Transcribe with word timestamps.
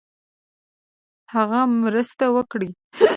هغه 1.33 1.59
مرسته 1.81 2.25
وکړي. 2.35 2.69